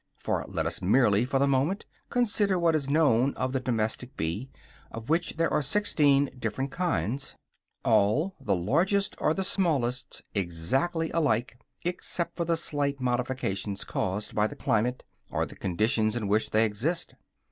But 0.25 0.51
let 0.51 0.65
us 0.65 0.81
merely, 0.81 1.25
for 1.25 1.37
the 1.37 1.45
moment, 1.45 1.85
consider 2.09 2.57
what 2.57 2.73
is 2.73 2.89
known 2.89 3.35
as 3.37 3.51
the 3.51 3.59
domestic 3.59 4.17
bee, 4.17 4.49
of 4.89 5.09
which 5.09 5.37
there 5.37 5.53
are 5.53 5.61
sixteen 5.61 6.31
different 6.39 6.71
kinds, 6.71 7.35
all, 7.85 8.33
the 8.41 8.55
largest 8.55 9.15
as 9.21 9.35
the 9.35 9.43
smallest, 9.43 10.23
exactly 10.33 11.11
alike, 11.11 11.59
except 11.85 12.35
for 12.35 12.45
the 12.45 12.57
slight 12.57 12.99
modifications 12.99 13.83
caused 13.83 14.33
by 14.33 14.47
the 14.47 14.55
climate 14.55 15.03
or 15.29 15.45
the 15.45 15.55
conditions 15.55 16.15
in 16.15 16.27
which 16.27 16.49
they 16.49 16.65
exist. 16.65 17.13